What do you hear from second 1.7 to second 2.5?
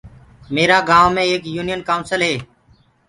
ڪائونسل بي هي۔